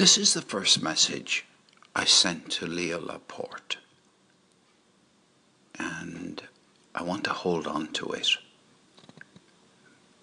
[0.00, 1.44] This is the first message
[1.94, 3.76] I sent to Leo Laporte,
[5.78, 6.42] and
[6.94, 8.30] I want to hold on to it.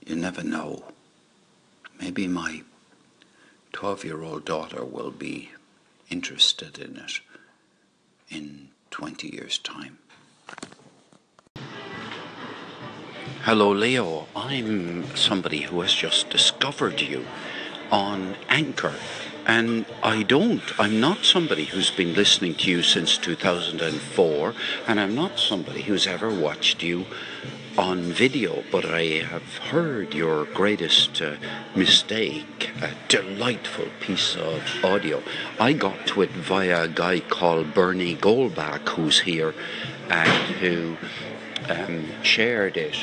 [0.03, 0.85] You never know.
[2.01, 2.63] Maybe my
[3.71, 5.51] 12 year old daughter will be
[6.09, 7.19] interested in it
[8.29, 9.99] in 20 years' time.
[13.43, 14.27] Hello, Leo.
[14.35, 17.27] I'm somebody who has just discovered you
[17.91, 18.95] on Anchor.
[19.47, 20.61] And I don't.
[20.77, 24.53] I'm not somebody who's been listening to you since 2004,
[24.89, 27.05] and I'm not somebody who's ever watched you
[27.77, 31.35] on video, but I have heard your greatest uh,
[31.73, 35.23] mistake, a delightful piece of audio.
[35.57, 39.53] I got to it via a guy called Bernie Goldbach, who's here
[40.09, 40.97] and who
[41.69, 42.97] um, shared it,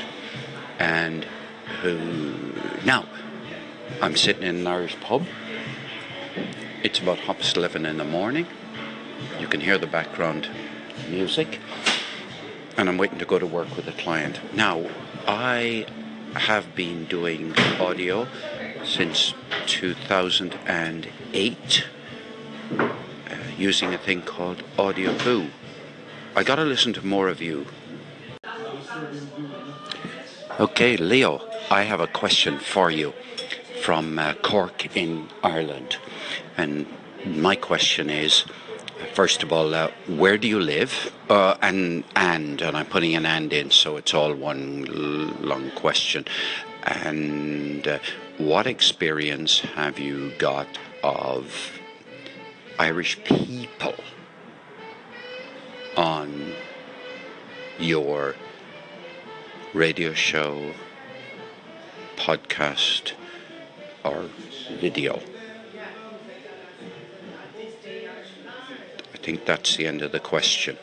[0.79, 1.25] and
[1.81, 2.53] who
[2.85, 3.07] now
[4.03, 5.25] I'm sitting in an Irish pub.
[6.83, 8.47] It's about half past eleven in the morning.
[9.41, 10.49] You can hear the background
[11.09, 11.61] music
[12.77, 14.41] and I'm waiting to go to work with a client.
[14.55, 14.89] Now,
[15.27, 15.87] I
[16.35, 18.27] have been doing audio
[18.85, 19.35] since
[19.67, 21.85] 2008
[22.79, 22.89] uh,
[23.57, 25.51] using a thing called Audioboo.
[26.35, 27.67] I got to listen to more of you.
[30.59, 33.13] Okay, Leo, I have a question for you
[33.83, 35.99] from uh, Cork in Ireland.
[36.57, 36.87] And
[37.25, 38.45] my question is
[39.13, 41.13] first of all, uh, where do you live?
[41.29, 44.85] Uh, and and and I'm putting an and in, so it's all one
[45.41, 46.25] long question.
[46.83, 47.99] And uh,
[48.39, 51.81] what experience have you got of
[52.79, 53.95] Irish people
[55.97, 56.53] on
[57.79, 58.35] your
[59.73, 60.73] radio show,
[62.17, 63.13] podcast,
[64.05, 64.29] or
[64.81, 65.21] video?
[69.25, 70.77] Think that's the end of the question.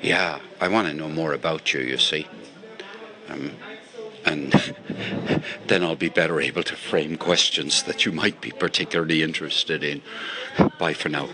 [0.00, 2.28] Yeah, I want to know more about you, you see.
[3.28, 3.56] Um,
[4.24, 4.52] and
[5.66, 10.00] then I'll be better able to frame questions that you might be particularly interested in.
[10.78, 11.28] Bye for now.